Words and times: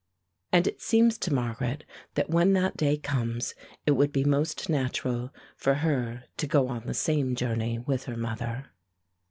And 0.51 0.65
it 0.65 0.81
seems 0.81 1.19
to 1.19 1.31
Margaret 1.31 1.83
that 2.15 2.27
when 2.31 2.53
that 2.53 2.75
day 2.75 2.97
comes 2.97 3.53
it 3.85 3.91
would 3.91 4.11
be 4.11 4.23
most 4.23 4.67
natural 4.67 5.31
for 5.55 5.75
her 5.75 6.23
to 6.37 6.47
go 6.47 6.69
on 6.69 6.87
the 6.87 6.95
same 6.95 7.35
journey 7.35 7.77
with 7.77 8.05
her 8.05 8.17
mother. 8.17 8.71